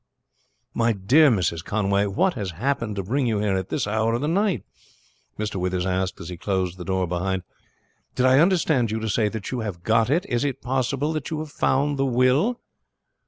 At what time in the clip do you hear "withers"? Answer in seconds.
5.57-5.85